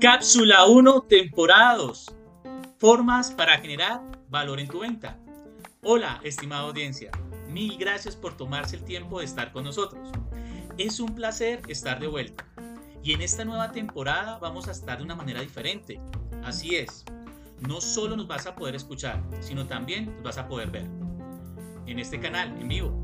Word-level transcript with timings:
Cápsula 0.00 0.66
1, 0.66 1.02
temporada 1.02 1.76
2. 1.76 2.14
Formas 2.78 3.30
para 3.30 3.58
generar 3.58 4.02
valor 4.28 4.58
en 4.58 4.66
tu 4.66 4.80
venta. 4.80 5.16
Hola, 5.82 6.20
estimada 6.24 6.62
audiencia. 6.62 7.12
Mil 7.48 7.78
gracias 7.78 8.16
por 8.16 8.36
tomarse 8.36 8.74
el 8.74 8.84
tiempo 8.84 9.20
de 9.20 9.26
estar 9.26 9.52
con 9.52 9.62
nosotros. 9.62 10.10
Es 10.78 10.98
un 10.98 11.14
placer 11.14 11.62
estar 11.68 12.00
de 12.00 12.08
vuelta. 12.08 12.44
Y 13.04 13.12
en 13.12 13.22
esta 13.22 13.44
nueva 13.44 13.70
temporada 13.70 14.38
vamos 14.38 14.66
a 14.66 14.72
estar 14.72 14.98
de 14.98 15.04
una 15.04 15.14
manera 15.14 15.42
diferente. 15.42 16.00
Así 16.42 16.74
es. 16.74 17.04
No 17.60 17.80
solo 17.80 18.16
nos 18.16 18.26
vas 18.26 18.48
a 18.48 18.56
poder 18.56 18.74
escuchar, 18.74 19.22
sino 19.38 19.68
también 19.68 20.12
nos 20.14 20.24
vas 20.24 20.38
a 20.38 20.48
poder 20.48 20.72
ver. 20.72 20.88
En 21.86 22.00
este 22.00 22.18
canal, 22.18 22.48
en 22.60 22.66
vivo. 22.66 22.99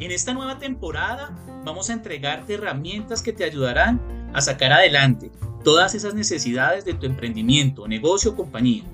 En 0.00 0.12
esta 0.12 0.32
nueva 0.32 0.58
temporada 0.58 1.36
vamos 1.64 1.90
a 1.90 1.92
entregarte 1.92 2.54
herramientas 2.54 3.20
que 3.20 3.32
te 3.32 3.42
ayudarán 3.42 4.00
a 4.32 4.40
sacar 4.40 4.72
adelante 4.72 5.32
todas 5.64 5.94
esas 5.96 6.14
necesidades 6.14 6.84
de 6.84 6.94
tu 6.94 7.06
emprendimiento, 7.06 7.88
negocio 7.88 8.30
o 8.30 8.36
compañía 8.36 8.84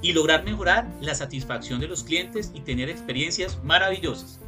y 0.00 0.12
lograr 0.12 0.44
mejorar 0.44 0.86
la 1.00 1.16
satisfacción 1.16 1.80
de 1.80 1.88
los 1.88 2.04
clientes 2.04 2.52
y 2.54 2.60
tener 2.60 2.88
experiencias 2.88 3.58
maravillosas. 3.64 4.38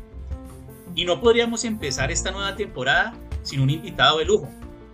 Y 0.95 1.05
no 1.05 1.21
podríamos 1.21 1.65
empezar 1.65 2.13
esta 2.13 2.31
nueva 2.31 2.55
temporada 2.55 3.13
sin 3.43 3.61
un 3.61 3.71
invitado 3.71 4.19
de 4.19 4.27
lujo. 4.27 4.49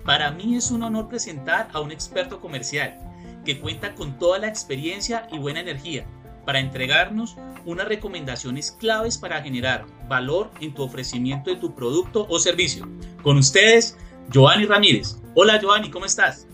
Para 0.06 0.30
mí 0.30 0.56
es 0.56 0.70
un 0.70 0.82
honor 0.82 1.08
presentar 1.08 1.68
a 1.74 1.80
un 1.80 1.92
experto 1.92 2.40
comercial 2.40 2.98
que 3.44 3.60
cuenta 3.60 3.94
con 3.94 4.18
toda 4.18 4.38
la 4.38 4.48
experiencia 4.48 5.28
y 5.30 5.38
buena 5.38 5.60
energía 5.60 6.06
para 6.44 6.58
entregarnos 6.58 7.36
unas 7.64 7.86
recomendaciones 7.86 8.72
claves 8.72 9.18
para 9.18 9.42
generar 9.42 9.86
valor 10.08 10.50
en 10.60 10.74
tu 10.74 10.82
ofrecimiento 10.82 11.50
de 11.50 11.56
tu 11.56 11.74
producto 11.74 12.26
o 12.28 12.38
servicio. 12.38 12.88
Con 13.22 13.36
ustedes, 13.38 13.96
Giovanni 14.30 14.66
Ramírez. 14.66 15.20
Hola 15.34 15.60
Giovanni, 15.60 15.90
¿cómo 15.90 16.04
estás? 16.04 16.46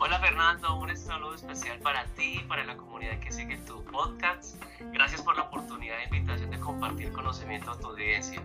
Hola 0.00 0.20
Fernando, 0.20 0.76
un 0.76 0.96
saludo 0.96 1.34
especial 1.34 1.78
para 1.80 2.04
ti 2.14 2.40
y 2.40 2.48
para 2.48 2.64
la 2.64 2.76
comunidad 2.76 3.18
que 3.18 3.32
sigue 3.32 3.58
tu 3.58 3.82
podcast. 3.84 4.62
Gracias 4.92 5.22
por 5.22 5.36
la 5.36 5.42
oportunidad 5.42 5.96
de 5.98 6.16
invitación 6.16 6.50
de 6.50 6.58
compartir 6.60 7.10
conocimiento 7.10 7.72
a 7.72 7.78
tu 7.78 7.88
audiencia. 7.88 8.42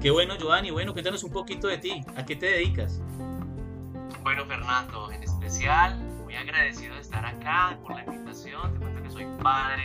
Qué 0.00 0.10
bueno 0.10 0.36
Giovanni, 0.36 0.70
bueno, 0.70 0.92
cuéntanos 0.92 1.22
un 1.22 1.32
poquito 1.32 1.68
de 1.68 1.78
ti, 1.78 2.04
¿a 2.16 2.24
qué 2.24 2.34
te 2.34 2.46
dedicas? 2.46 3.00
Bueno 4.22 4.44
Fernando, 4.46 5.10
en 5.12 5.22
especial 5.22 6.09
muy 6.30 6.38
agradecido 6.38 6.94
de 6.94 7.00
estar 7.00 7.26
acá 7.26 7.76
por 7.82 7.96
la 7.96 8.04
invitación, 8.04 8.72
te 8.72 8.78
cuento 8.78 9.02
que 9.02 9.10
soy 9.10 9.26
padre 9.42 9.82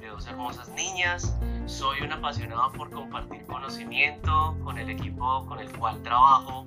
de 0.00 0.06
dos 0.06 0.24
hermosas 0.28 0.68
niñas, 0.68 1.36
soy 1.66 2.00
un 2.02 2.12
apasionado 2.12 2.70
por 2.72 2.90
compartir 2.90 3.42
conocimiento 3.46 4.56
con 4.62 4.78
el 4.78 4.88
equipo 4.88 5.44
con 5.46 5.58
el 5.58 5.68
cual 5.76 6.00
trabajo 6.04 6.64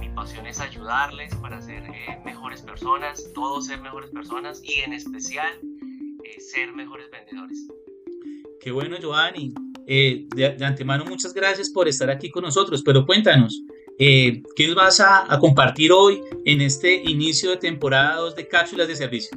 mi 0.00 0.08
pasión 0.08 0.46
es 0.46 0.60
ayudarles 0.60 1.34
para 1.36 1.60
ser 1.60 1.82
eh, 1.82 2.18
mejores 2.24 2.62
personas, 2.62 3.22
todos 3.34 3.66
ser 3.66 3.82
mejores 3.82 4.10
personas 4.10 4.62
y 4.64 4.80
en 4.80 4.94
especial 4.94 5.52
eh, 6.24 6.40
ser 6.40 6.72
mejores 6.72 7.10
vendedores. 7.10 7.68
Qué 8.60 8.70
bueno, 8.70 8.96
Giovanni. 8.98 9.52
Eh, 9.86 10.26
de, 10.34 10.64
antemano, 10.64 11.04
muchas 11.04 11.34
gracias 11.34 11.70
por 11.70 11.86
estar 11.86 12.08
aquí 12.08 12.30
con 12.30 12.44
nosotros, 12.44 12.82
pero 12.82 13.04
cuéntanos, 13.04 13.62
¿qué 13.98 14.66
nos 14.66 14.76
vas 14.76 15.00
a, 15.00 15.32
a, 15.32 15.38
compartir 15.40 15.90
hoy 15.92 16.22
en 16.44 16.60
este 16.60 16.94
inicio 16.94 17.50
de 17.50 17.56
temporada 17.56 18.16
2 18.16 18.36
de 18.36 18.46
cápsulas 18.46 18.86
de 18.86 18.94
servicio? 18.94 19.36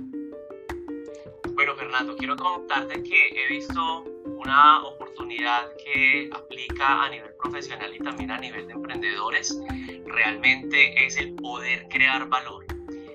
Bueno, 1.54 1.76
Fernando, 1.76 2.16
quiero 2.16 2.36
contarte 2.36 3.02
que 3.02 3.30
he 3.36 3.48
visto 3.48 4.04
una 4.26 4.84
oportunidad 4.84 5.68
que 5.84 6.30
aplica 6.32 7.04
a 7.04 7.10
nivel 7.10 7.32
profesional 7.42 7.94
y 7.96 8.00
también 8.00 8.32
a 8.32 8.38
nivel 8.38 8.68
de 8.68 8.74
emprendedores, 8.74 9.60
realmente 10.06 11.06
es 11.06 11.18
el 11.18 11.34
poder 11.36 11.88
crear 11.90 12.28
valor. 12.28 12.66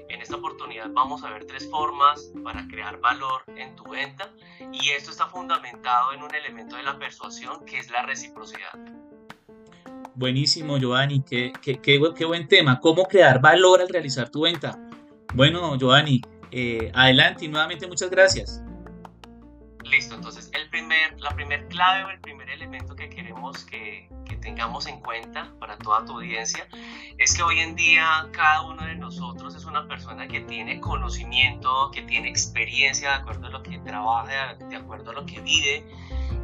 En 0.08 0.20
esta 0.20 0.36
oportunidad 0.36 0.90
vamos 0.90 1.22
a 1.22 1.30
ver 1.30 1.44
tres 1.44 1.68
formas 1.70 2.32
para 2.42 2.66
crear 2.68 2.98
valor 3.00 3.42
en 3.56 3.74
tu 3.76 3.84
venta 3.84 4.32
y 4.72 4.90
esto 4.90 5.10
está 5.10 5.28
fundamentado 5.28 6.12
en 6.12 6.22
un 6.22 6.34
elemento 6.34 6.76
de 6.76 6.82
la 6.82 6.98
persuasión 6.98 7.64
que 7.64 7.78
es 7.78 7.90
la 7.90 8.02
reciprocidad. 8.02 8.95
Buenísimo, 10.16 10.78
Giovanni, 10.78 11.22
qué, 11.22 11.52
qué, 11.60 11.98
buen 11.98 12.48
tema. 12.48 12.80
¿Cómo 12.80 13.04
crear 13.04 13.38
valor 13.38 13.82
al 13.82 13.88
realizar 13.90 14.30
tu 14.30 14.44
venta? 14.44 14.78
Bueno, 15.34 15.76
Giovanni, 15.76 16.22
eh, 16.50 16.90
adelante 16.94 17.44
y 17.44 17.48
nuevamente 17.48 17.86
muchas 17.86 18.08
gracias. 18.08 18.62
Listo, 19.84 20.14
entonces 20.14 20.50
el 20.54 20.70
primer, 20.70 21.20
la 21.20 21.28
primer 21.32 21.68
clave 21.68 22.04
o 22.04 22.08
el 22.08 22.18
primer 22.20 22.48
elemento 22.48 22.96
que 22.96 23.10
queremos 23.10 23.64
que, 23.64 24.08
que, 24.24 24.36
tengamos 24.36 24.86
en 24.86 25.00
cuenta 25.00 25.52
para 25.60 25.76
toda 25.76 26.06
tu 26.06 26.12
audiencia 26.12 26.66
es 27.18 27.36
que 27.36 27.42
hoy 27.42 27.58
en 27.58 27.76
día 27.76 28.26
cada 28.32 28.62
uno 28.62 28.86
de 28.86 28.94
nosotros 28.96 29.54
es 29.54 29.66
una 29.66 29.86
persona 29.86 30.26
que 30.26 30.40
tiene 30.40 30.80
conocimiento, 30.80 31.90
que 31.92 32.00
tiene 32.02 32.30
experiencia 32.30 33.10
de 33.10 33.14
acuerdo 33.16 33.48
a 33.48 33.50
lo 33.50 33.62
que 33.62 33.78
trabaja, 33.80 34.54
de 34.54 34.76
acuerdo 34.76 35.10
a 35.10 35.12
lo 35.14 35.26
que 35.26 35.42
vive 35.42 35.84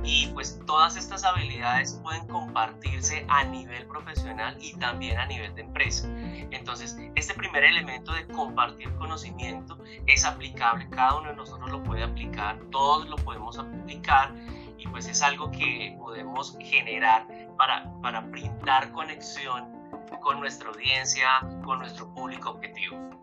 y 0.05 0.27
pues 0.29 0.61
todas 0.67 0.97
estas 0.97 1.25
habilidades 1.25 2.01
pueden 2.03 2.27
compartirse 2.27 3.25
a 3.29 3.45
nivel 3.45 3.87
profesional 3.87 4.57
y 4.61 4.75
también 4.75 5.19
a 5.19 5.27
nivel 5.27 5.55
de 5.55 5.63
empresa. 5.63 6.09
Entonces, 6.51 6.99
este 7.15 7.35
primer 7.35 7.65
elemento 7.65 8.13
de 8.13 8.27
compartir 8.29 8.93
conocimiento 8.97 9.79
es 10.07 10.25
aplicable, 10.25 10.89
cada 10.91 11.19
uno 11.19 11.31
de 11.31 11.37
nosotros 11.37 11.71
lo 11.71 11.83
puede 11.83 12.03
aplicar, 12.03 12.59
todos 12.71 13.09
lo 13.09 13.17
podemos 13.17 13.59
aplicar 13.59 14.35
y 14.79 14.89
pues 14.89 15.07
es 15.07 15.23
algo 15.23 15.51
que 15.51 15.97
podemos 15.99 16.57
generar 16.61 17.27
para, 17.57 17.93
para 18.03 18.21
brindar 18.21 18.91
conexión 18.93 19.71
con 20.21 20.41
nuestra 20.41 20.71
audiencia, 20.71 21.41
con 21.65 21.79
nuestro 21.79 22.13
público 22.15 22.51
objetivo. 22.51 23.22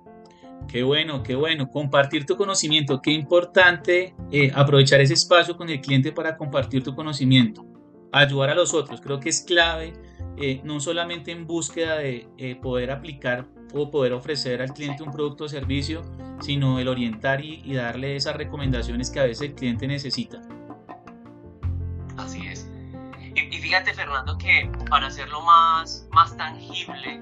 Qué 0.69 0.84
bueno, 0.84 1.24
qué 1.24 1.35
bueno. 1.35 1.72
Compartir 1.72 2.28
tu 2.28 2.38
conocimiento. 2.38 3.02
Qué 3.02 3.12
importante 3.12 4.13
eh, 4.31 4.52
aprovechar 4.53 5.02
ese 5.02 5.16
espacio 5.16 5.57
con 5.57 5.68
el 5.69 5.81
cliente 5.81 6.12
para 6.12 6.38
compartir 6.38 6.84
tu 6.84 6.96
conocimiento. 6.96 7.66
Ayudar 8.12 8.52
a 8.52 8.56
los 8.56 8.74
otros. 8.75 9.02
Creo 9.02 9.19
que 9.19 9.29
es 9.29 9.41
clave, 9.41 9.94
eh, 10.38 10.62
no 10.63 10.79
solamente 10.79 11.31
en 11.31 11.47
búsqueda 11.47 11.97
de 11.97 12.28
eh, 12.38 12.56
poder 12.56 12.91
aplicar 12.91 13.47
o 13.74 13.90
poder 13.90 14.13
ofrecer 14.13 14.62
al 14.62 14.72
cliente 14.74 15.02
un 15.02 15.12
producto 15.12 15.46
o 15.46 15.50
servicio, 15.50 16.03
sino 16.40 16.79
el 16.79 16.88
orientar 16.88 17.44
y, 17.44 17.74
darle 17.74 18.16
esas 18.16 18.35
recomendaciones 18.35 19.09
que 19.09 19.19
a 19.19 19.24
veces 19.24 19.50
el 19.50 19.56
cliente 19.56 19.88
necesita. 19.88 20.40
Así 22.18 22.46
es. 22.46 22.69
Y, 23.35 23.40
y 23.40 23.59
fíjate, 23.59 23.94
Fernando, 23.94 24.38
que 24.38 24.69
para 24.90 25.08
hacerlo 25.08 25.41
más, 25.41 26.08
más 26.12 26.35
tangible, 26.38 27.22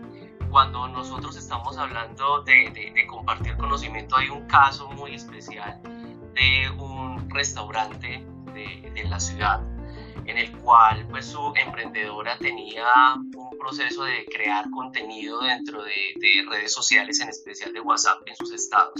cuando 0.57 0.88
nosotros 0.88 1.38
estamos 1.38 1.78
hablando 1.78 2.41
de, 2.41 2.72
de, 2.72 3.06
compartir 3.06 3.56
conocimiento, 3.57 4.18
hay 4.18 4.29
un 4.29 4.47
caso 4.47 4.90
muy 4.90 5.13
especial 5.13 5.79
de 5.84 6.68
un 6.79 7.29
restaurante 7.29 8.25
de, 8.56 8.91
de, 8.91 9.03
la 9.03 9.19
ciudad 9.19 9.62
en 10.25 10.35
el 10.35 10.51
cual 10.57 11.06
pues 11.12 11.28
su 11.28 11.53
emprendedora 11.56 12.40
tenía 12.40 12.88
un 13.35 13.56
proceso 13.59 14.03
de 14.03 14.25
crear 14.34 14.68
contenido 14.72 15.41
dentro 15.41 15.84
de, 15.84 16.44
redes 16.50 16.74
sociales, 16.74 17.19
en 17.19 17.29
especial 17.29 17.72
de 17.72 17.81
WhatsApp 17.81 18.24
en 18.25 18.35
sus 18.35 18.51
estados. 18.51 19.00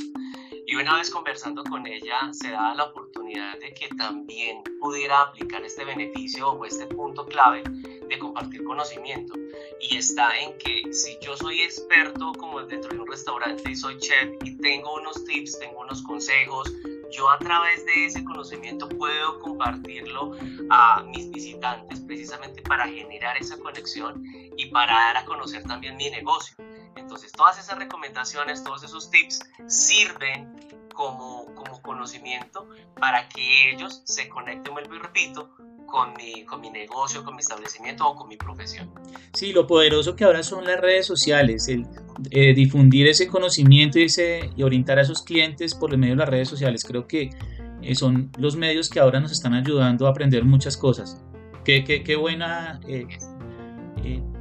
Y 0.68 0.76
una 0.76 0.96
vez 0.98 1.10
conversando 1.10 1.64
con 1.64 1.88
ella, 1.88 2.32
se 2.34 2.52
da 2.52 2.76
la 2.76 2.84
oportunidad 2.84 3.17
de 3.28 3.74
que 3.74 3.90
también 3.98 4.64
pudiera 4.80 5.22
aplicar 5.22 5.62
este 5.64 5.84
beneficio 5.84 6.50
o 6.50 6.66
este 6.66 6.88
punto 6.88 7.26
clave 7.26 7.62
de 8.08 8.20
compartir 8.20 8.64
conocimiento 8.64 9.34
y 9.82 9.98
está 9.98 10.40
en 10.40 10.58
que 10.58 10.94
si 10.94 11.18
yo 11.22 11.36
soy 11.36 11.62
experto 11.62 12.32
como 12.34 12.64
dentro 12.64 12.90
de 12.92 13.00
un 13.00 13.08
restaurante 13.08 13.70
y 13.70 13.76
soy 13.76 13.98
chef 13.98 14.30
y 14.46 14.58
tengo 14.58 14.96
unos 14.96 15.26
tips, 15.26 15.60
tengo 15.60 15.82
unos 15.82 16.02
consejos, 16.04 16.74
yo 17.12 17.30
a 17.30 17.38
través 17.38 17.86
de 17.86 18.06
ese 18.06 18.24
conocimiento 18.24 18.88
puedo 18.88 19.40
compartirlo 19.40 20.32
a 20.70 21.04
mis 21.04 21.30
visitantes 21.30 22.00
precisamente 22.00 22.62
para 22.62 22.88
generar 22.88 23.36
esa 23.38 23.58
conexión 23.58 24.24
y 24.56 24.68
para 24.68 24.94
dar 24.94 25.18
a 25.18 25.26
conocer 25.26 25.64
también 25.64 25.98
mi 25.98 26.10
negocio. 26.10 26.56
Entonces 26.96 27.32
todas 27.34 27.60
esas 27.60 27.78
recomendaciones, 27.78 28.64
todos 28.64 28.84
esos 28.84 29.10
tips 29.12 29.42
sirven 29.68 30.77
como, 30.98 31.46
como 31.54 31.80
conocimiento 31.84 32.68
para 33.00 33.30
que 33.30 33.72
ellos 33.72 34.02
se 34.04 34.28
conecten, 34.28 34.74
vuelvo 34.74 34.96
y 34.96 34.98
repito, 34.98 35.52
con 35.86 36.14
mi, 36.16 36.44
con 36.44 36.60
mi 36.60 36.72
negocio, 36.72 37.24
con 37.24 37.36
mi 37.36 37.42
establecimiento 37.42 38.06
o 38.06 38.16
con 38.16 38.28
mi 38.28 38.36
profesión. 38.36 38.90
Sí, 39.34 39.54
lo 39.54 39.68
poderoso 39.68 40.16
que 40.16 40.26
ahora 40.26 40.42
son 40.42 40.66
las 40.66 40.82
redes 40.82 41.06
sociales, 41.06 41.68
el 41.68 41.86
eh, 42.32 42.56
difundir 42.56 43.08
ese 43.08 43.28
conocimiento 43.28 44.00
y, 44.00 44.06
ese, 44.06 44.50
y 44.56 44.64
orientar 44.64 44.98
a 44.98 45.04
esos 45.04 45.22
clientes 45.22 45.76
por 45.76 45.94
el 45.94 46.00
medio 46.00 46.16
de 46.16 46.20
las 46.20 46.30
redes 46.30 46.50
sociales, 46.50 46.84
creo 46.84 47.08
que 47.08 47.30
eh, 47.84 47.94
son 47.94 48.32
los 48.40 48.56
medios 48.56 48.90
que 48.90 49.00
ahora 49.00 49.20
nos 49.20 49.32
están 49.32 49.54
ayudando 49.54 50.08
a 50.08 50.10
aprender 50.10 50.44
muchas 50.46 50.76
cosas. 50.76 51.24
Qué, 51.64 51.84
qué, 51.84 52.04
qué 52.04 52.16
buena, 52.16 52.80
eh, 52.88 53.08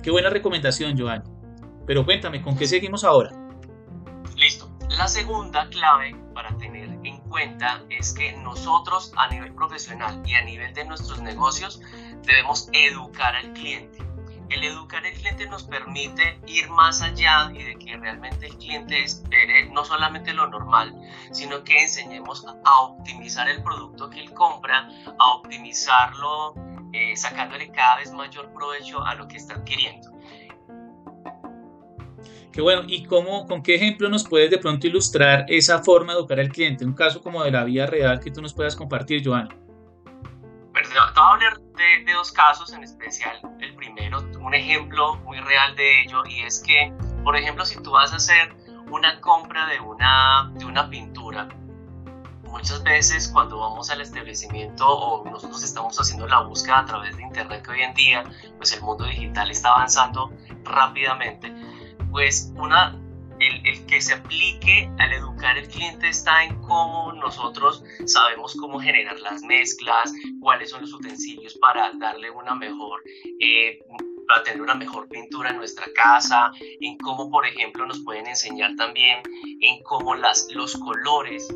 qué 0.02 0.10
buena 0.10 0.30
recomendación, 0.30 0.98
Joan. 0.98 1.22
Pero 1.86 2.04
cuéntame, 2.04 2.40
¿con 2.40 2.56
qué 2.56 2.66
seguimos 2.66 3.04
ahora? 3.04 3.30
Listo. 4.36 4.75
La 4.90 5.08
segunda 5.08 5.68
clave 5.68 6.14
para 6.32 6.56
tener 6.58 6.88
en 7.04 7.18
cuenta 7.28 7.82
es 7.90 8.12
que 8.12 8.32
nosotros 8.32 9.12
a 9.16 9.28
nivel 9.28 9.52
profesional 9.54 10.22
y 10.24 10.34
a 10.34 10.42
nivel 10.42 10.72
de 10.74 10.84
nuestros 10.84 11.20
negocios 11.20 11.80
debemos 12.22 12.68
educar 12.72 13.34
al 13.34 13.52
cliente. 13.52 13.98
el 14.48 14.62
educar 14.62 15.04
al 15.04 15.12
cliente 15.12 15.46
nos 15.48 15.64
permite 15.64 16.40
ir 16.46 16.70
más 16.70 17.02
allá 17.02 17.50
y 17.52 17.64
de 17.64 17.76
que 17.76 17.96
realmente 17.96 18.46
el 18.46 18.56
cliente 18.58 19.02
espere 19.02 19.68
no 19.70 19.84
solamente 19.84 20.32
lo 20.32 20.46
normal, 20.46 20.94
sino 21.32 21.64
que 21.64 21.82
enseñemos 21.82 22.46
a 22.64 22.80
optimizar 22.82 23.48
el 23.48 23.62
producto 23.64 24.08
que 24.08 24.20
él 24.20 24.32
compra, 24.32 24.88
a 25.18 25.30
optimizarlo 25.34 26.54
eh, 26.92 27.16
sacándole 27.16 27.72
cada 27.72 27.96
vez 27.96 28.12
mayor 28.12 28.52
provecho 28.52 29.04
a 29.04 29.16
lo 29.16 29.26
que 29.26 29.36
está 29.36 29.54
adquiriendo. 29.54 30.15
Qué 32.56 32.62
bueno, 32.62 32.84
¿y 32.86 33.04
cómo, 33.04 33.46
con 33.46 33.62
qué 33.62 33.74
ejemplo 33.74 34.08
nos 34.08 34.26
puedes 34.26 34.50
de 34.50 34.56
pronto 34.56 34.86
ilustrar 34.86 35.44
esa 35.46 35.82
forma 35.82 36.14
de 36.14 36.20
educar 36.20 36.40
al 36.40 36.48
cliente? 36.48 36.86
Un 36.86 36.94
caso 36.94 37.20
como 37.20 37.44
de 37.44 37.50
la 37.50 37.64
vida 37.64 37.84
real 37.84 38.18
que 38.18 38.30
tú 38.30 38.40
nos 38.40 38.54
puedas 38.54 38.74
compartir, 38.74 39.22
Joana. 39.22 39.50
Te 39.50 40.88
voy 40.88 40.96
a 40.96 41.32
hablar 41.32 41.60
de, 41.60 42.12
dos 42.14 42.32
casos 42.32 42.72
en 42.72 42.82
especial. 42.82 43.38
El 43.60 43.74
primero, 43.74 44.26
un 44.40 44.54
ejemplo 44.54 45.16
muy 45.16 45.38
real 45.38 45.76
de 45.76 46.04
ello, 46.04 46.24
y 46.24 46.40
es 46.44 46.60
que, 46.66 46.90
por 47.22 47.36
ejemplo, 47.36 47.62
si 47.66 47.78
tú 47.82 47.90
vas 47.90 48.14
a 48.14 48.16
hacer 48.16 48.56
una 48.90 49.20
compra 49.20 49.66
de 49.66 49.78
una, 49.78 50.50
de 50.54 50.64
una 50.64 50.88
pintura, 50.88 51.48
muchas 52.44 52.82
veces 52.82 53.28
cuando 53.28 53.58
vamos 53.58 53.90
al 53.90 54.00
establecimiento 54.00 54.88
o 54.88 55.28
nosotros 55.28 55.62
estamos 55.62 56.00
haciendo 56.00 56.26
la 56.26 56.40
búsqueda 56.40 56.78
a 56.78 56.86
través 56.86 57.14
de 57.18 57.22
internet 57.22 57.62
que 57.62 57.70
hoy 57.72 57.82
en 57.82 57.92
día 57.92 58.24
pues 58.56 58.72
el 58.72 58.80
mundo 58.80 59.04
digital 59.04 59.50
está 59.50 59.74
avanzando 59.74 60.32
rápidamente 60.64 61.52
pues 62.16 62.50
una 62.56 62.98
el, 63.40 63.84
que 63.84 64.00
se 64.00 64.14
aplique 64.14 64.90
al 64.98 65.12
educar 65.12 65.58
al 65.58 65.68
cliente 65.68 66.08
está 66.08 66.44
en 66.44 66.62
cómo 66.62 67.12
nosotros 67.12 67.84
sabemos 68.06 68.56
cómo 68.58 68.80
generar 68.80 69.20
las 69.20 69.42
mezclas, 69.42 70.14
cuáles 70.40 70.70
son 70.70 70.80
los 70.80 70.94
utensilios 70.94 71.58
para 71.60 71.92
darle 71.98 72.30
una 72.30 72.54
mejor, 72.54 73.02
eh, 73.38 73.80
para 74.26 74.42
tener 74.44 74.62
una 74.62 74.74
mejor 74.74 75.10
pintura 75.10 75.50
en 75.50 75.58
nuestra 75.58 75.84
casa, 75.94 76.52
en 76.80 76.96
cómo, 76.96 77.30
por 77.30 77.44
ejemplo, 77.44 77.84
nos 77.84 78.00
pueden 78.00 78.26
enseñar 78.26 78.74
también 78.76 79.20
en 79.60 79.82
cómo 79.82 80.14
las, 80.14 80.48
los 80.54 80.74
colores 80.78 81.46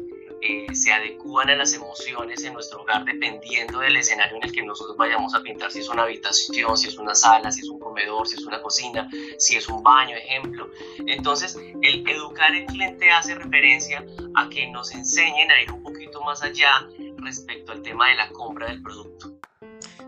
eh, 0.42 0.74
se 0.74 0.92
adecúan 0.92 1.50
a 1.50 1.56
las 1.56 1.74
emociones 1.74 2.42
en 2.44 2.54
nuestro 2.54 2.82
hogar 2.82 3.04
dependiendo 3.04 3.80
del 3.80 3.96
escenario 3.96 4.36
en 4.36 4.44
el 4.44 4.52
que 4.52 4.62
nosotros 4.62 4.96
vayamos 4.96 5.34
a 5.34 5.40
pintar, 5.40 5.70
si 5.70 5.80
es 5.80 5.88
una 5.88 6.02
habitación, 6.04 6.76
si 6.76 6.88
es 6.88 6.96
una 6.96 7.14
sala, 7.14 7.50
si 7.52 7.60
es 7.60 7.68
un 7.68 7.78
comedor, 7.78 8.26
si 8.26 8.36
es 8.36 8.44
una 8.44 8.62
cocina, 8.62 9.08
si 9.38 9.56
es 9.56 9.68
un 9.68 9.82
baño, 9.82 10.16
ejemplo. 10.16 10.70
Entonces, 11.06 11.58
el 11.82 12.08
educar 12.08 12.52
al 12.52 12.66
cliente 12.66 13.10
hace 13.10 13.34
referencia 13.34 14.04
a 14.34 14.48
que 14.48 14.66
nos 14.68 14.92
enseñen 14.92 15.50
a 15.50 15.62
ir 15.62 15.70
un 15.72 15.82
poquito 15.82 16.22
más 16.22 16.42
allá 16.42 16.86
respecto 17.18 17.72
al 17.72 17.82
tema 17.82 18.08
de 18.08 18.16
la 18.16 18.28
compra 18.30 18.68
del 18.68 18.82
producto. 18.82 19.34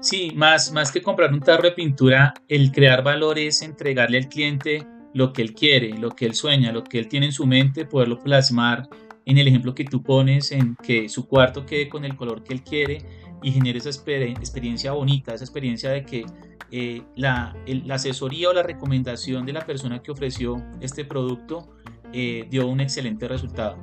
Sí, 0.00 0.32
más, 0.34 0.73
más 0.73 0.90
que 0.90 1.02
comprar 1.02 1.32
un 1.32 1.40
tarro 1.40 1.64
de 1.64 1.73
pintura, 1.73 2.34
el 2.49 2.73
crear 2.73 3.05
valor 3.05 3.38
es 3.38 3.62
entregarle 3.62 4.19
al 4.19 4.29
cliente 4.29 4.87
lo 5.14 5.32
que 5.32 5.43
él 5.43 5.55
quiere, 5.55 5.90
lo 5.90 6.11
que 6.11 6.26
él 6.26 6.34
sueña, 6.34 6.73
lo 6.73 6.82
que 6.84 6.99
él 6.99 7.08
tiene 7.08 7.26
en 7.26 7.32
su 7.32 7.46
mente, 7.46 7.84
poderlo 7.84 8.19
plasmar 8.19 8.88
en 9.24 9.38
el 9.38 9.48
ejemplo 9.48 9.74
que 9.74 9.84
tú 9.84 10.02
pones, 10.02 10.52
en 10.52 10.76
que 10.76 11.08
su 11.08 11.26
cuarto 11.26 11.64
quede 11.66 11.88
con 11.88 12.04
el 12.04 12.16
color 12.16 12.42
que 12.42 12.54
él 12.54 12.62
quiere 12.62 13.04
y 13.42 13.52
genere 13.52 13.78
esa 13.78 13.90
experiencia 13.90 14.92
bonita, 14.92 15.34
esa 15.34 15.44
experiencia 15.44 15.90
de 15.90 16.04
que 16.04 16.24
eh, 16.70 17.02
la, 17.16 17.54
asesoría 17.90 18.48
o 18.48 18.52
la 18.52 18.62
recomendación 18.62 19.44
de 19.44 19.52
la 19.52 19.66
persona 19.66 20.02
que 20.02 20.10
ofreció 20.10 20.56
este 20.80 21.04
producto 21.04 21.69
eh, 22.12 22.46
dio 22.48 22.66
un 22.66 22.80
excelente 22.80 23.28
resultado. 23.28 23.76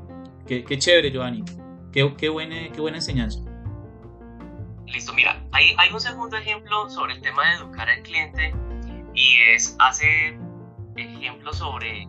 Qué, 0.48 0.66
chévere, 0.80 1.12
Giovanni. 1.12 1.44
Qué, 1.92 2.16
qué, 2.18 2.30
buena, 2.30 2.72
qué 2.72 2.82
buena 2.82 2.98
enseñanza. 2.98 3.40
Listo, 4.88 5.14
mira, 5.14 5.40
hay, 5.52 5.76
hay 5.78 5.94
un 5.94 6.00
segundo 6.00 6.36
ejemplo 6.38 6.90
sobre 6.90 7.14
el 7.14 7.22
tema 7.22 7.48
de 7.48 7.58
educar 7.58 7.88
al 7.88 8.02
cliente 8.02 8.52
y 9.14 9.36
es 9.54 9.76
hace 9.78 10.40
ejemplo 10.96 11.54
sobre 11.54 12.08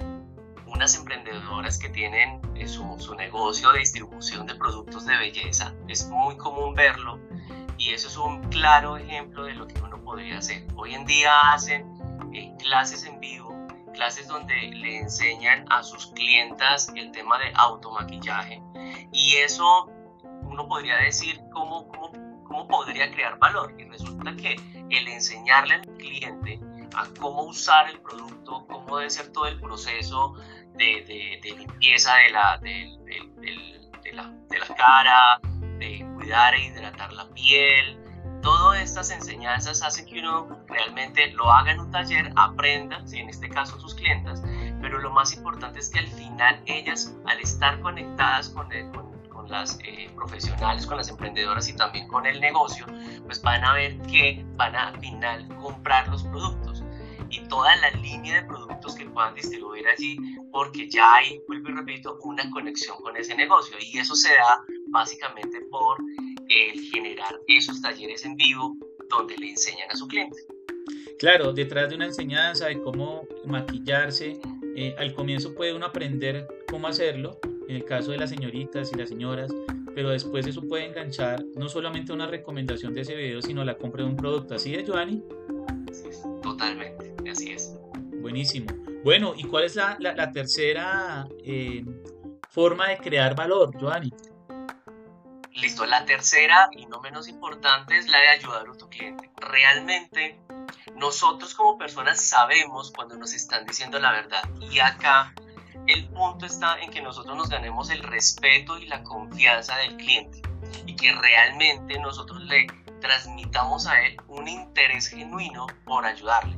unas 0.73 0.95
emprendedoras 0.95 1.79
que 1.79 1.89
tienen 1.89 2.41
eh, 2.55 2.67
su, 2.69 2.97
su, 2.99 3.15
negocio 3.15 3.73
de 3.73 3.81
distribución 3.81 4.47
de 4.47 4.55
productos 4.55 5.07
de 5.07 5.17
belleza. 5.17 5.75
Es 5.89 6.09
muy 6.09 6.37
común 6.37 6.75
verlo 6.75 7.19
y 7.77 7.91
eso 7.91 8.09
es 8.09 8.17
un 8.17 8.43
claro 8.51 8.97
ejemplo 8.97 9.45
de 9.45 9.55
lo 9.55 9.67
que 9.67 9.81
uno 9.81 10.03
podría 10.03 10.39
hacer. 10.39 10.67
Hoy 10.77 10.95
en 10.95 11.07
día 11.07 11.53
hacen 11.53 11.87
eh, 12.33 12.53
clases 12.59 13.05
en 13.05 13.19
vivo, 13.21 13.55
clases 13.95 14.29
donde 14.29 14.55
le 14.55 14.99
enseñan 14.99 15.65
a 15.71 15.83
sus 15.83 16.09
clientas 16.09 16.93
el 16.95 17.11
tema 17.13 17.39
de 17.39 17.53
automaquillaje 17.55 18.63
y 19.13 19.37
eso 19.37 19.91
uno 20.43 20.69
podría 20.69 20.97
decir 20.99 21.41
cómo, 21.53 21.89
cómo, 21.89 22.13
cómo 22.45 22.69
podría 22.69 23.11
crear 23.11 23.39
valor 23.39 23.75
y 23.79 23.85
resulta 23.85 24.35
que 24.37 24.57
el 24.91 25.09
enseñarle 25.09 25.75
al 25.75 25.87
cliente 25.97 26.61
a 26.97 27.07
cómo 27.19 27.45
usar 27.45 27.89
el 27.89 28.01
producto, 28.01 28.67
cómo 28.67 28.99
debe 28.99 29.11
ser 29.11 29.33
todo 29.33 29.47
el 29.47 29.61
proceso 29.61 30.35
de, 30.75 31.41
limpieza 31.57 32.15
de 32.17 32.31
la, 32.31 32.59
de, 32.59 34.13
la, 34.13 34.33
de 34.49 34.59
la 34.59 34.75
cara, 34.75 35.41
de 35.79 36.07
cuidar 36.15 36.55
e 36.55 36.67
hidratar 36.67 37.13
la 37.13 37.29
piel. 37.31 37.99
Todas 38.43 38.81
estas 38.81 39.11
enseñanzas 39.11 39.83
hacen 39.83 40.07
que 40.07 40.21
uno 40.21 40.65
realmente 40.67 41.31
lo 41.33 41.53
haga 41.53 41.73
en 41.73 41.81
un 41.81 41.91
taller, 41.91 42.33
aprenda, 42.37 43.05
en 43.13 43.29
este 43.29 43.49
caso 43.51 43.79
sus 43.79 43.95
clientas, 43.95 44.43
pero 44.81 44.99
lo 44.99 45.11
más 45.11 45.35
importante 45.35 45.79
es 45.79 45.91
que 45.91 45.99
al 45.99 46.07
final 46.07 46.63
ellas, 46.65 47.15
al 47.27 47.39
estar 47.41 47.81
conectadas 47.81 48.49
con, 48.51 48.69
con, 48.93 49.11
las 49.51 49.79
eh, 49.85 50.09
profesionales, 50.15 50.87
con 50.87 50.97
las 50.97 51.09
emprendedoras 51.09 51.69
y 51.69 51.75
también 51.75 52.07
con 52.07 52.25
el 52.25 52.41
negocio, 52.41 52.87
pues 53.27 53.43
van 53.43 53.65
a 53.65 53.73
ver 53.73 54.01
que 54.03 54.45
van 54.55 54.77
a 54.77 54.89
al 54.89 55.01
final 55.01 55.49
comprar 55.57 56.07
los 56.07 56.23
productos 56.23 56.80
y 57.31 57.41
toda 57.49 57.75
la 57.77 57.91
línea 58.03 58.41
de 58.41 58.49
productos 58.49 58.95
que 58.95 59.07
puedan 59.07 59.35
distribuir 59.35 59.87
allí, 59.87 60.17
porque 60.53 60.89
ya 60.89 61.15
hay, 61.15 61.41
vuelvo 61.47 61.71
y 61.71 61.73
repito, 61.73 62.19
una 62.23 62.49
conexión 62.51 62.97
con 63.03 63.17
ese 63.17 63.35
negocio. 63.35 63.77
Y 63.81 63.99
eso 63.99 64.15
se 64.15 64.35
da 64.35 64.65
básicamente 64.89 65.61
por 65.71 65.99
el 66.49 66.81
generar 66.93 67.39
esos 67.47 67.81
talleres 67.81 68.25
en 68.25 68.37
vivo 68.37 68.77
donde 69.09 69.37
le 69.37 69.51
enseñan 69.51 69.91
a 69.91 69.97
su 69.97 70.07
cliente. 70.09 70.37
Claro, 71.19 71.53
detrás 71.53 71.91
de 71.91 71.97
una 71.97 72.07
enseñanza 72.07 72.67
de 72.67 72.81
cómo 72.81 73.27
maquillarse, 73.45 74.41
eh, 74.75 74.95
al 74.99 75.15
comienzo 75.15 75.55
puede 75.55 75.75
uno 75.75 75.87
aprender 75.87 76.47
cómo 76.69 76.89
hacerlo, 76.89 77.39
en 77.69 77.77
el 77.77 77.85
caso 77.85 78.11
de 78.11 78.19
las 78.19 78.31
señoritas 78.31 78.91
y 78.93 78.97
las 78.97 79.11
señoras, 79.11 79.53
pero 79.95 80.11
después 80.11 80.47
eso 80.47 80.63
puede 80.63 80.87
enganchar 80.87 81.45
no 81.57 81.69
solamente 81.69 82.13
una 82.13 82.27
recomendación 82.27 82.95
de 82.95 83.03
ese 83.03 83.15
video, 83.15 83.43
sino 83.43 83.65
la 83.65 83.77
compra 83.77 84.03
de 84.03 84.09
un 84.09 84.17
producto. 84.17 84.55
¿Así 84.55 84.75
es, 84.75 84.85
Giovanni? 84.87 85.23
totalmente, 86.43 86.97
así 87.01 87.05
es. 87.05 87.10
Buenísimo. 88.31 88.73
Bueno, 89.03 89.33
¿y 89.37 89.43
cuál 89.43 89.65
es 89.65 89.75
la, 89.75 90.31
tercera 90.31 91.27
eh, 91.45 91.85
forma 92.49 92.87
de 92.87 92.99
crear 92.99 93.35
valor, 93.35 93.77
Giovanni? 93.77 94.13
Listo, 95.51 95.85
la 95.85 96.05
tercera 96.05 96.71
y 96.77 96.87
no 96.87 97.01
menos 97.01 97.27
importante 97.27 97.99
es 97.99 98.07
la 98.07 98.19
de 98.19 98.29
ayudar 98.29 98.69
a 98.69 98.73
tu 98.79 98.89
cliente. 98.89 99.29
Realmente 99.37 100.39
nosotros 100.95 101.57
como 101.57 101.77
personas 101.77 102.21
sabemos 102.21 102.93
cuando 102.95 103.17
nos 103.17 103.35
están 103.35 103.67
diciendo 103.67 103.99
la 103.99 104.13
verdad 104.13 104.49
y 104.61 104.79
acá 104.79 105.35
el 105.89 106.09
punto 106.11 106.47
está 106.47 106.79
en 106.79 106.93
que 106.93 107.03
nosotros 107.03 107.37
nos 107.37 107.49
ganemos 107.49 107.91
el 107.91 108.01
respeto 108.05 108.79
y 108.79 108.87
la 108.87 109.03
confianza 109.03 109.77
del 109.79 109.97
cliente 109.97 110.41
y 110.87 110.95
que 110.95 111.13
realmente 111.17 111.99
nosotros 111.99 112.41
le 112.45 112.69
transmitamos 113.01 113.89
a 113.89 114.01
él 114.03 114.17
un 114.29 114.47
interés 114.47 115.09
genuino 115.09 115.67
por 115.85 116.07
ayudarle. 116.07 116.57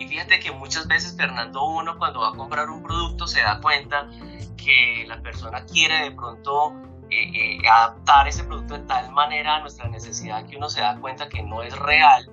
Y 0.00 0.08
fíjate 0.08 0.40
que 0.40 0.50
muchas 0.50 0.88
veces 0.88 1.14
Fernando 1.14 1.62
uno 1.62 1.98
cuando 1.98 2.20
va 2.20 2.30
a 2.30 2.32
comprar 2.32 2.70
un 2.70 2.82
producto 2.82 3.26
se 3.26 3.42
da 3.42 3.60
cuenta 3.60 4.08
que 4.56 5.04
la 5.06 5.20
persona 5.20 5.66
quiere 5.66 6.04
de 6.04 6.10
pronto 6.12 6.72
eh, 7.10 7.30
eh, 7.34 7.68
adaptar 7.68 8.26
ese 8.26 8.44
producto 8.44 8.78
de 8.78 8.86
tal 8.86 9.12
manera 9.12 9.56
a 9.56 9.60
nuestra 9.60 9.88
necesidad 9.88 10.46
que 10.46 10.56
uno 10.56 10.70
se 10.70 10.80
da 10.80 10.96
cuenta 10.96 11.28
que 11.28 11.42
no 11.42 11.62
es 11.62 11.78
real 11.78 12.30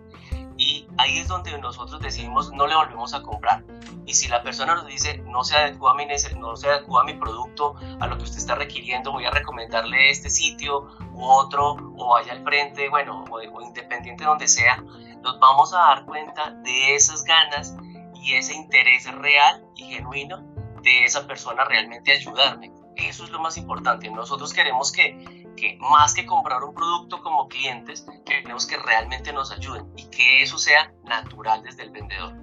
y 0.55 0.87
ahí 0.97 1.17
es 1.17 1.27
donde 1.27 1.57
nosotros 1.59 1.99
decimos 2.01 2.53
no 2.53 2.67
le 2.67 2.75
volvemos 2.75 3.13
a 3.13 3.21
comprar. 3.21 3.65
Y 4.05 4.13
si 4.13 4.29
la 4.29 4.41
persona 4.43 4.75
nos 4.75 4.87
dice 4.87 5.17
no 5.27 5.43
se 5.43 5.57
adecua 5.57 5.91
a 5.91 5.95
mi, 5.95 6.07
no 6.39 6.55
se 6.55 6.69
adecua 6.69 7.01
a 7.01 7.03
mi 7.03 7.15
producto, 7.15 7.75
a 7.99 8.07
lo 8.07 8.17
que 8.17 8.23
usted 8.23 8.37
está 8.37 8.55
requiriendo, 8.55 9.11
voy 9.11 9.25
a 9.25 9.31
recomendarle 9.31 10.09
este 10.09 10.29
sitio 10.29 10.87
u 11.11 11.25
otro, 11.25 11.75
o 11.97 12.13
vaya 12.13 12.31
al 12.31 12.43
frente, 12.43 12.87
bueno, 12.87 13.25
o, 13.29 13.35
o 13.35 13.61
independiente 13.61 14.23
donde 14.23 14.47
sea, 14.47 14.81
nos 15.27 15.39
vamos 15.39 15.73
a 15.73 15.77
dar 15.77 16.05
cuenta 16.05 16.51
de 16.63 16.95
esas 16.95 17.23
ganas 17.23 17.75
y 18.15 18.33
ese 18.33 18.53
interés 18.53 19.05
real 19.15 19.63
y 19.75 19.83
genuino 19.83 20.37
de 20.83 21.03
esa 21.03 21.27
persona 21.27 21.65
realmente 21.65 22.13
ayudarme. 22.13 22.71
Eso 22.95 23.25
es 23.25 23.29
lo 23.29 23.39
más 23.39 23.57
importante. 23.57 24.09
Nosotros 24.09 24.53
queremos 24.53 24.91
que, 24.91 25.45
que 25.55 25.77
más 25.79 26.13
que 26.13 26.25
comprar 26.25 26.63
un 26.63 26.73
producto 26.73 27.21
como 27.21 27.47
clientes, 27.47 28.07
queremos 28.25 28.65
que 28.65 28.77
realmente 28.77 29.33
nos 29.33 29.51
ayuden 29.51 29.85
y 29.97 30.09
que 30.09 30.41
eso 30.41 30.57
sea 30.57 30.93
natural 31.03 31.61
desde 31.61 31.83
el 31.83 31.91
vendedor. 31.91 32.33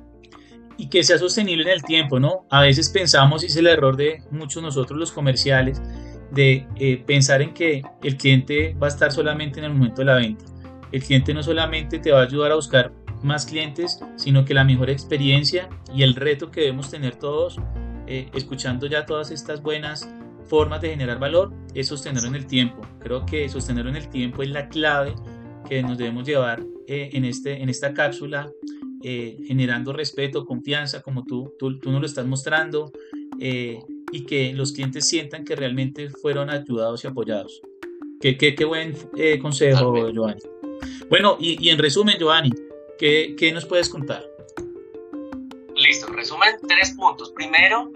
Y 0.77 0.89
que 0.89 1.03
sea 1.03 1.19
sostenible 1.19 1.65
en 1.65 1.71
el 1.71 1.83
tiempo, 1.83 2.21
¿no? 2.21 2.47
A 2.51 2.61
veces 2.61 2.89
pensamos, 2.91 3.43
y 3.43 3.47
es 3.47 3.57
el 3.57 3.67
error 3.67 3.97
de 3.97 4.23
muchos 4.31 4.63
nosotros 4.63 4.99
los 4.99 5.13
comerciales, 5.13 5.81
de 6.31 6.67
eh, 6.77 7.03
pensar 7.07 7.43
en 7.43 7.55
que 7.55 7.83
el 8.03 8.17
cliente 8.17 8.75
va 8.75 8.89
a 8.89 8.91
estar 8.91 9.11
solamente 9.11 9.61
en 9.61 9.67
el 9.67 9.75
momento 9.75 10.03
de 10.03 10.05
la 10.05 10.15
venta. 10.17 10.54
El 10.95 11.03
cliente 11.03 11.35
no 11.35 11.43
solamente 11.43 11.99
te 11.99 12.13
va 12.13 12.21
a 12.21 12.23
ayudar 12.23 12.53
a 12.53 12.55
buscar 12.55 12.93
más 13.21 13.47
clientes, 13.47 13.99
sino 14.15 14.45
que 14.45 14.55
la 14.55 14.63
mejor 14.63 14.91
experiencia 14.91 15.69
y 15.93 16.05
el 16.05 16.15
reto 16.15 16.53
que 16.53 16.61
debemos 16.61 16.89
tener 16.89 17.17
todos, 17.17 17.59
eh, 18.07 18.31
escuchando 18.33 18.87
ya 18.87 19.05
todas 19.05 19.33
estas 19.33 19.61
buenas 19.61 20.09
formas 20.47 20.81
de 20.81 20.91
generar 20.91 21.19
valor, 21.19 21.53
es 21.75 21.89
sostenerlo 21.89 22.29
en 22.29 22.37
el 22.37 22.47
tiempo. 22.47 22.81
Creo 23.01 23.27
que 23.27 23.49
sostenerlo 23.49 23.91
en 23.91 23.97
el 23.97 24.09
tiempo 24.09 24.45
es 24.45 24.51
la 24.51 24.69
clave 24.69 25.17
que 25.69 25.83
nos 25.83 25.99
debemos 25.99 26.29
llevar 26.29 26.63
eh, 26.87 27.11
en, 27.13 27.25
este, 27.25 27.61
en 27.61 27.69
esta 27.69 27.93
cápsula, 27.93 28.49
eh, 29.03 29.37
generando 29.49 29.93
respeto, 29.93 30.47
confianza, 30.47 31.03
como 31.03 31.25
tú, 31.25 31.55
tú, 31.59 31.81
tú 31.81 31.91
nos 31.91 32.03
lo 32.03 32.07
estás 32.07 32.25
mostrando, 32.25 32.93
y 33.37 34.27
que 34.27 34.53
los 34.53 34.71
clientes 34.71 35.09
sientan 35.09 35.45
que 35.45 35.57
realmente 35.57 36.09
fueron 36.09 36.51
ayudados 36.51 37.03
y 37.03 37.09
apoyados. 37.09 37.61
Qué, 38.21 38.39
qué, 38.39 38.55
qué 38.55 38.65
buen 38.65 38.95
consejo, 39.43 40.09
Giovanni. 40.13 40.54
Bueno, 41.09 41.37
y, 41.39 41.69
en 41.69 41.79
resumen, 41.79 42.17
Giovanni, 42.19 42.51
¿Qué, 42.99 43.35
¿Qué, 43.37 43.53
nos 43.53 43.67
puedes 43.67 43.89
contar? 43.89 44.25
Listo, 45.75 46.07
resumen 46.07 46.57
tres 46.69 46.93
puntos. 46.93 47.31
Primero, 47.33 47.91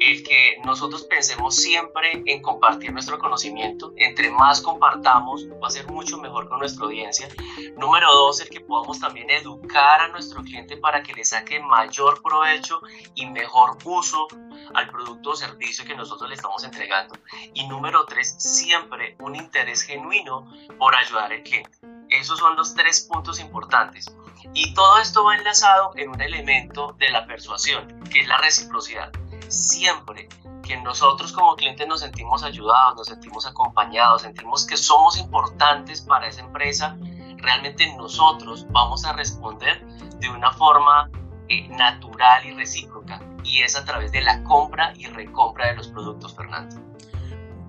el 0.00 0.22
que 0.22 0.56
nosotros 0.64 1.04
pensemos 1.04 1.54
siempre 1.54 2.22
en 2.24 2.40
compartir 2.40 2.90
nuestro 2.92 3.18
conocimiento. 3.18 3.92
Entre 3.96 4.30
más 4.30 4.62
compartamos, 4.62 5.46
va 5.62 5.68
a 5.68 5.70
ser 5.70 5.86
mucho 5.88 6.18
mejor 6.18 6.48
con 6.48 6.58
nuestra 6.58 6.86
audiencia. 6.86 7.28
Número 7.76 8.10
dos, 8.10 8.40
el 8.40 8.48
que 8.48 8.60
podamos 8.60 8.98
también 8.98 9.28
educar 9.30 10.00
a 10.00 10.08
nuestro 10.08 10.42
cliente 10.42 10.78
para 10.78 11.02
que 11.02 11.12
le 11.12 11.24
saque 11.24 11.60
mayor 11.60 12.22
provecho 12.22 12.80
y 13.14 13.26
mejor 13.26 13.76
uso 13.84 14.26
al 14.74 14.88
producto 14.88 15.30
o 15.30 15.36
servicio 15.36 15.84
que 15.84 15.94
nosotros 15.94 16.30
le 16.30 16.34
estamos 16.34 16.64
entregando. 16.64 17.14
Y 17.52 17.68
número 17.68 18.06
tres, 18.06 18.34
siempre 18.38 19.16
un 19.20 19.36
interés 19.36 19.82
genuino 19.82 20.50
por 20.78 20.96
ayudar 20.96 21.30
al 21.30 21.42
cliente. 21.42 21.99
Esos 22.10 22.38
son 22.38 22.56
los 22.56 22.74
tres 22.74 23.00
puntos 23.02 23.40
importantes. 23.40 24.06
Y 24.54 24.74
todo 24.74 24.98
esto 24.98 25.24
va 25.24 25.36
enlazado 25.36 25.92
en 25.96 26.10
un 26.10 26.20
elemento 26.20 26.94
de 26.98 27.08
la 27.10 27.26
persuasión, 27.26 28.00
que 28.10 28.20
es 28.20 28.28
la 28.28 28.38
reciprocidad. 28.38 29.12
Siempre 29.48 30.28
que 30.62 30.76
nosotros 30.78 31.32
como 31.32 31.56
clientes 31.56 31.86
nos 31.86 32.00
sentimos 32.00 32.42
ayudados, 32.42 32.96
nos 32.96 33.06
sentimos 33.06 33.46
acompañados, 33.46 34.22
sentimos 34.22 34.66
que 34.66 34.76
somos 34.76 35.18
importantes 35.18 36.00
para 36.00 36.28
esa 36.28 36.40
empresa, 36.40 36.96
realmente 37.36 37.92
nosotros 37.96 38.66
vamos 38.70 39.04
a 39.04 39.12
responder 39.12 39.84
de 40.18 40.28
una 40.28 40.52
forma 40.52 41.10
eh, 41.48 41.68
natural 41.68 42.46
y 42.46 42.52
recíproca. 42.52 43.20
Y 43.42 43.62
es 43.62 43.76
a 43.76 43.84
través 43.84 44.12
de 44.12 44.20
la 44.20 44.42
compra 44.44 44.92
y 44.96 45.06
recompra 45.06 45.68
de 45.68 45.76
los 45.76 45.88
productos, 45.88 46.34
Fernando. 46.34 46.76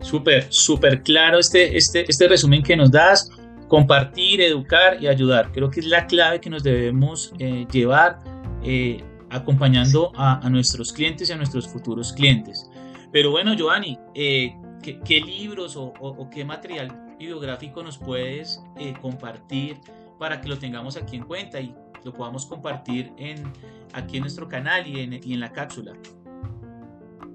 Súper, 0.02 0.52
súper 0.52 1.04
claro 1.04 1.40
este, 1.40 1.78
este, 1.78 2.06
este 2.10 2.28
resumen 2.28 2.64
que 2.64 2.76
nos 2.76 2.92
das 2.92 3.32
compartir, 3.72 4.42
educar 4.42 5.02
y 5.02 5.08
ayudar. 5.08 5.50
Creo 5.54 5.72
que 5.72 5.80
es 5.80 5.86
la 5.86 6.06
clave 6.06 6.42
que 6.42 6.50
nos 6.50 6.62
debemos 6.62 7.32
eh, 7.40 7.66
llevar 7.72 8.20
eh, 8.64 9.02
acompañando 9.30 10.12
a, 10.18 10.42
nuestros 10.50 10.92
clientes 10.92 11.30
y 11.30 11.32
a 11.32 11.38
nuestros 11.38 11.70
futuros 11.70 12.12
clientes. 12.12 12.70
Pero 13.14 13.32
bueno, 13.32 13.54
Giovanni, 13.54 13.98
eh, 14.14 14.54
¿qué, 14.84 15.22
libros 15.22 15.78
o, 15.78 15.94
qué 16.30 16.44
material 16.44 17.16
bibliográfico 17.18 17.82
nos 17.82 17.98
puedes 17.98 18.62
compartir 19.02 19.80
para 20.20 20.42
que 20.42 20.50
lo 20.50 20.60
tengamos 20.60 20.98
aquí 20.98 21.16
en 21.16 21.24
cuenta 21.24 21.62
y 21.62 21.74
lo 22.04 22.12
podamos 22.12 22.46
compartir 22.46 23.14
en, 23.18 23.54
aquí 23.94 24.18
en 24.18 24.24
nuestro 24.24 24.50
canal 24.50 24.86
y 24.86 25.00
en, 25.00 25.14
y 25.14 25.34
en 25.34 25.40
la 25.40 25.54
cápsula? 25.54 25.94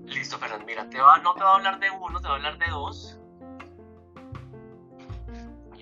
Listo, 0.05 0.37
Fernando. 0.37 0.67
Mira, 0.67 0.87
te 0.91 1.01
va, 1.01 1.17
no 1.17 1.33
te 1.33 1.41
voy 1.41 1.49
a 1.51 1.55
hablar 1.55 1.81
de 1.81 1.87
uno, 1.99 2.21
te 2.21 2.29
voy 2.29 2.33
a 2.33 2.37
hablar 2.37 2.59
de 2.59 2.67
dos 2.69 3.19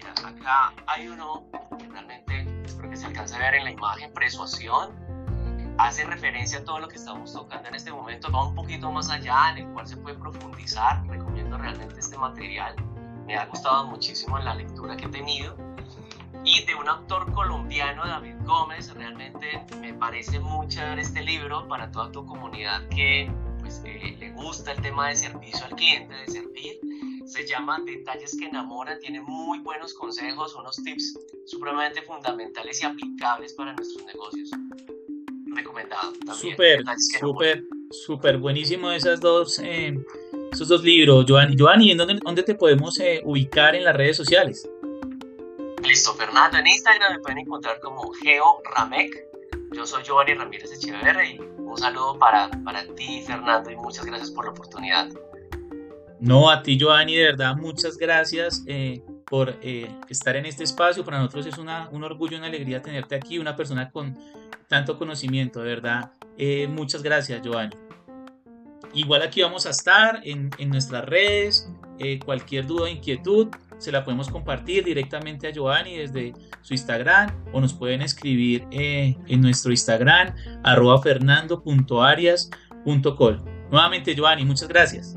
acá 0.09 0.73
hay 0.87 1.09
uno 1.09 1.45
que 1.79 1.87
realmente 1.87 2.65
espero 2.65 2.91
que 2.91 2.97
se 2.97 3.07
alcance 3.07 3.35
a 3.35 3.39
ver 3.39 3.55
en 3.55 3.65
la 3.65 3.71
imagen, 3.71 4.13
persuasión. 4.13 4.93
Hace 5.79 6.05
referencia 6.05 6.61
a 6.61 6.65
todo 6.65 6.79
lo 6.79 6.89
que 6.89 6.97
estamos 6.97 7.33
tocando 7.33 7.69
en 7.69 7.75
este 7.75 7.93
momento, 7.93 8.31
va 8.31 8.47
un 8.47 8.55
poquito 8.55 8.93
más 8.93 9.11
allá, 9.11 9.51
en 9.51 9.59
el 9.59 9.73
cual 9.73 9.87
se 9.89 9.97
puede 9.97 10.17
profundizar. 10.17 11.05
Recomiendo 11.09 11.59
realmente 11.59 11.99
este 11.99 12.17
material. 12.17 12.77
Me 13.27 13.37
ha 13.37 13.47
gustado 13.47 13.87
muchísimo 13.87 14.39
en 14.39 14.45
la 14.45 14.55
lectura 14.55 14.97
que 14.97 15.07
he 15.07 15.09
tenido. 15.09 15.57
Y 16.45 16.65
de 16.67 16.75
un 16.75 16.89
autor 16.89 17.33
colombiano, 17.33 18.07
David 18.07 18.37
Gómez, 18.45 18.93
realmente 18.95 19.65
me 19.81 19.95
parece 19.95 20.39
mucho 20.39 20.81
este 20.83 21.23
libro 21.23 21.67
para 21.67 21.91
toda 21.91 22.13
tu 22.13 22.25
comunidad 22.27 22.87
que 22.89 23.33
pues, 23.61 23.83
eh, 23.87 24.15
le 24.19 24.31
gusta 24.33 24.73
el 24.73 24.83
tema 24.83 25.09
de 25.09 25.17
servicio 25.17 25.65
al 25.65 25.75
cliente, 25.75 26.15
de 26.15 26.27
servir 26.27 26.79
se 27.25 27.47
llama 27.47 27.81
Detalles 27.85 28.37
que 28.39 28.47
enamoran, 28.47 28.99
tiene 29.01 29.21
muy 29.21 29.59
buenos 29.61 29.95
consejos, 29.95 30.55
unos 30.55 30.77
tips 30.83 31.19
supremamente 31.47 32.03
fundamentales 32.03 32.83
y 32.83 32.87
aplicables 32.87 33.55
para 33.55 33.73
nuestros 33.73 34.05
negocios. 34.07 34.51
Recomendado. 35.55 36.13
Súper, 36.35 36.85
súper, 37.21 37.65
súper 37.91 38.39
buenísimo 38.39 38.91
esas 38.91 39.21
dos, 39.21 39.59
eh, 39.61 39.95
esos 40.53 40.69
dos 40.69 40.83
libros, 40.83 41.25
Giovanni. 41.27 41.57
Giovanni, 41.57 41.93
¿en 41.93 41.99
dónde, 41.99 42.19
dónde 42.23 42.43
te 42.43 42.55
podemos 42.55 42.99
eh, 43.01 43.23
ubicar 43.25 43.75
en 43.75 43.85
las 43.85 43.97
redes 43.97 44.17
sociales? 44.17 44.69
Listo, 45.83 46.15
Fernando, 46.15 46.59
en 46.59 46.67
Instagram 46.67 47.13
me 47.13 47.19
pueden 47.21 47.39
encontrar 47.39 47.79
como 47.81 48.11
Geo 48.15 48.63
Ramec. 48.75 49.13
Yo 49.73 49.87
soy 49.87 50.03
Giovanni 50.03 50.35
Ramírez 50.35 50.73
Echeverri 50.73 51.37
y 51.37 51.41
un 51.41 51.77
saludo 51.77 52.19
para, 52.19 52.51
para 52.65 52.87
ti, 52.95 53.23
Fernando, 53.27 53.71
y 53.71 53.77
muchas 53.77 54.05
gracias 54.07 54.31
por 54.31 54.45
la 54.45 54.53
oportunidad. 54.53 55.09
No, 56.21 56.51
a 56.51 56.63
ti, 56.63 56.79
Giovanni, 56.79 57.17
de 57.17 57.25
verdad, 57.25 57.57
muchas 57.57 57.99
gracias 57.99 58.63
eh, 58.67 59.03
por 59.27 59.59
eh, 59.63 59.91
estar 60.09 60.37
en 60.37 60.47
este 60.47 60.65
espacio. 60.65 61.05
Para 61.05 61.19
nosotros 61.19 61.45
es 61.47 61.59
una, 61.59 61.91
un 61.91 62.03
orgullo, 62.05 62.39
una 62.39 62.47
alegría 62.47 62.81
tenerte 62.81 63.15
aquí, 63.15 63.39
una 63.39 63.55
persona 63.57 63.91
con 63.91 64.17
tanto 64.69 64.97
conocimiento, 64.99 65.61
de 65.61 65.67
verdad. 65.67 66.13
Eh, 66.39 66.67
muchas 66.69 67.03
gracias, 67.03 67.43
Giovanni. 67.43 67.77
Igual 68.95 69.21
aquí 69.23 69.43
vamos 69.43 69.67
a 69.67 69.71
estar 69.71 70.21
en, 70.25 70.51
en 70.59 70.71
nuestras 70.71 71.05
redes. 71.05 71.69
cualquier 72.25 72.67
duda 72.67 72.85
o 72.85 72.89
inquietud 72.89 73.49
se 73.79 73.93
la 73.93 74.05
podemos 74.05 74.29
compartir 74.29 74.85
directamente 74.85 75.49
a 75.49 75.51
Giovanni 75.51 75.97
desde 75.97 76.33
su 76.63 76.75
Instagram 76.75 77.45
o 77.53 77.61
nos 77.61 77.75
pueden 77.75 78.03
escribir 78.03 78.65
en 78.71 79.41
nuestro 79.41 79.73
Instagram 79.73 80.33
arroba 80.63 81.03
fernando.arias.col. 81.03 83.43
Nuevamente, 83.71 84.15
Giovanni, 84.15 84.45
muchas 84.45 84.69
gracias 84.69 85.17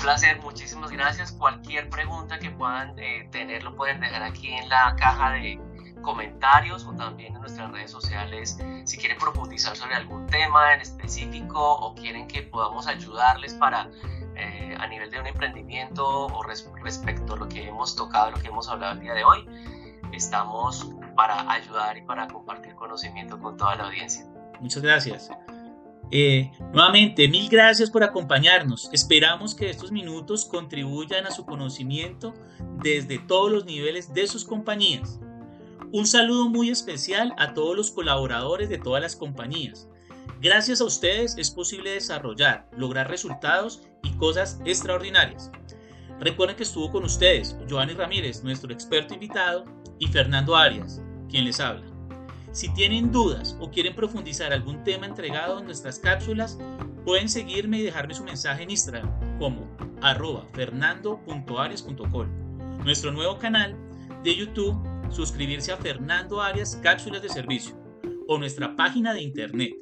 placer, 0.00 0.40
muchísimas 0.40 0.90
gracias. 0.90 1.32
Cualquier 1.32 1.88
pregunta 1.88 2.38
que 2.38 2.50
puedan 2.50 2.98
eh, 2.98 3.28
tener 3.30 3.62
lo 3.62 3.76
pueden 3.76 4.00
dejar 4.00 4.22
aquí 4.22 4.48
en 4.52 4.68
la 4.68 4.96
caja 4.96 5.32
de 5.32 5.60
comentarios 6.02 6.86
o 6.86 6.94
también 6.94 7.34
en 7.34 7.40
nuestras 7.42 7.70
redes 7.70 7.90
sociales 7.90 8.58
si 8.84 8.96
quieren 8.96 9.18
profundizar 9.18 9.76
sobre 9.76 9.94
algún 9.94 10.26
tema 10.28 10.72
en 10.72 10.80
específico 10.80 11.60
o 11.60 11.94
quieren 11.94 12.26
que 12.26 12.42
podamos 12.42 12.86
ayudarles 12.86 13.52
para 13.54 13.90
eh, 14.34 14.74
a 14.78 14.86
nivel 14.86 15.10
de 15.10 15.20
un 15.20 15.26
emprendimiento 15.26 16.26
o 16.26 16.42
respecto 16.42 17.34
a 17.34 17.36
lo 17.36 17.48
que 17.48 17.68
hemos 17.68 17.94
tocado, 17.94 18.30
lo 18.30 18.38
que 18.38 18.48
hemos 18.48 18.68
hablado 18.68 18.94
el 18.94 19.00
día 19.00 19.14
de 19.14 19.24
hoy. 19.24 19.46
Estamos 20.12 20.90
para 21.14 21.50
ayudar 21.50 21.98
y 21.98 22.02
para 22.02 22.26
compartir 22.26 22.74
conocimiento 22.74 23.38
con 23.38 23.56
toda 23.56 23.76
la 23.76 23.84
audiencia. 23.84 24.24
Muchas 24.60 24.82
gracias. 24.82 25.30
Eh, 26.12 26.50
nuevamente, 26.72 27.28
mil 27.28 27.48
gracias 27.48 27.90
por 27.90 28.02
acompañarnos. 28.02 28.90
Esperamos 28.92 29.54
que 29.54 29.70
estos 29.70 29.92
minutos 29.92 30.44
contribuyan 30.44 31.26
a 31.26 31.30
su 31.30 31.44
conocimiento 31.44 32.34
desde 32.82 33.18
todos 33.18 33.52
los 33.52 33.64
niveles 33.64 34.12
de 34.12 34.26
sus 34.26 34.44
compañías. 34.44 35.20
Un 35.92 36.06
saludo 36.06 36.48
muy 36.48 36.70
especial 36.70 37.34
a 37.38 37.54
todos 37.54 37.76
los 37.76 37.90
colaboradores 37.90 38.68
de 38.68 38.78
todas 38.78 39.02
las 39.02 39.16
compañías. 39.16 39.88
Gracias 40.40 40.80
a 40.80 40.84
ustedes 40.84 41.36
es 41.36 41.50
posible 41.50 41.90
desarrollar, 41.90 42.68
lograr 42.76 43.08
resultados 43.08 43.82
y 44.02 44.10
cosas 44.12 44.60
extraordinarias. 44.64 45.50
Recuerden 46.18 46.56
que 46.56 46.62
estuvo 46.64 46.90
con 46.90 47.04
ustedes 47.04 47.56
Giovanni 47.66 47.94
Ramírez, 47.94 48.42
nuestro 48.42 48.72
experto 48.72 49.14
invitado, 49.14 49.64
y 49.98 50.06
Fernando 50.06 50.56
Arias, 50.56 51.02
quien 51.28 51.44
les 51.44 51.60
habla. 51.60 51.86
Si 52.52 52.72
tienen 52.74 53.12
dudas 53.12 53.56
o 53.60 53.70
quieren 53.70 53.94
profundizar 53.94 54.52
algún 54.52 54.82
tema 54.82 55.06
entregado 55.06 55.60
en 55.60 55.66
nuestras 55.66 55.98
cápsulas, 55.98 56.58
pueden 57.04 57.28
seguirme 57.28 57.78
y 57.78 57.82
dejarme 57.82 58.14
su 58.14 58.24
mensaje 58.24 58.64
en 58.64 58.70
Instagram 58.70 59.38
como 59.38 59.68
arroba. 60.02 60.48
Nuestro 62.84 63.12
nuevo 63.12 63.38
canal 63.38 63.76
de 64.24 64.34
YouTube, 64.34 64.76
suscribirse 65.10 65.70
a 65.72 65.76
Fernando 65.76 66.42
Arias 66.42 66.80
Cápsulas 66.82 67.22
de 67.22 67.28
Servicio 67.28 67.76
o 68.26 68.36
nuestra 68.38 68.74
página 68.76 69.14
de 69.14 69.22
internet 69.22 69.74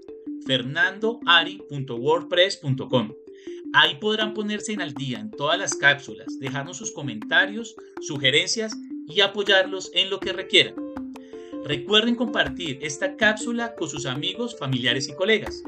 fernandoari.wordpress.com. 0.46 3.12
Ahí 3.75 3.96
podrán 3.96 4.32
ponerse 4.34 4.72
en 4.72 4.80
al 4.80 4.94
día 4.94 5.18
en 5.20 5.30
todas 5.30 5.58
las 5.58 5.75
cápsulas, 5.75 6.38
dejarnos 6.38 6.78
sus 6.78 6.92
comentarios, 6.92 7.76
sugerencias 8.00 8.75
y 9.06 9.20
apoyarlos 9.20 9.90
en 9.94 10.08
lo 10.10 10.20
que 10.20 10.32
requieran. 10.32 10.75
Recuerden 11.68 12.14
compartir 12.14 12.78
esta 12.80 13.14
cápsula 13.14 13.75
con 13.75 13.90
sus 13.90 14.06
amigos, 14.06 14.56
familiares 14.58 15.06
y 15.06 15.12
colegas. 15.12 15.62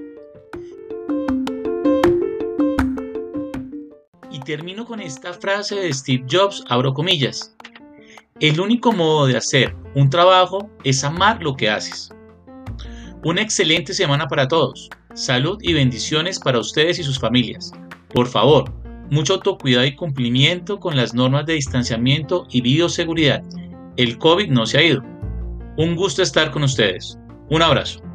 Y 4.31 4.41
termino 4.41 4.87
con 4.87 5.01
esta 5.01 5.35
frase 5.35 5.75
de 5.75 5.93
Steve 5.93 6.25
Jobs, 6.27 6.65
abro 6.71 6.95
comillas. 6.95 7.55
El 8.41 8.59
único 8.63 8.93
modo 8.93 9.27
de 9.27 9.37
hacer 9.37 9.77
un 9.95 10.09
trabajo 10.09 10.71
es 10.85 11.05
amar 11.05 11.43
lo 11.43 11.55
que 11.55 11.69
haces. 11.69 12.09
Una 13.23 13.43
excelente 13.43 13.93
semana 13.93 14.27
para 14.27 14.49
todos. 14.49 14.89
Salud 15.13 15.59
y 15.61 15.75
bendiciones 15.75 16.39
para 16.39 16.61
ustedes 16.61 16.99
y 16.99 17.03
sus 17.03 17.19
familias. 17.19 17.73
Por 18.15 18.27
favor, 18.27 18.73
mucho 19.11 19.35
autocuidado 19.35 19.85
y 19.85 19.95
cumplimiento 19.95 20.81
con 20.81 20.97
las 20.97 21.13
normas 21.13 21.45
de 21.45 21.53
distanciamiento 21.53 22.47
y 22.49 22.63
bioseguridad. 22.63 23.43
El 23.99 24.17
COVID 24.17 24.49
no 24.49 24.65
se 24.65 24.79
ha 24.79 24.83
ido. 24.83 25.20
Un 25.77 25.95
gusto 25.97 26.23
estar 26.23 26.51
con 26.51 26.63
ustedes. 26.65 27.17
Un 27.49 27.63
abrazo. 27.63 28.10